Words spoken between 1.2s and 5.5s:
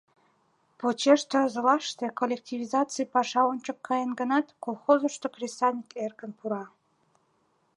тылзылаште коллективизаций паша ончык каен гынат, колхозышко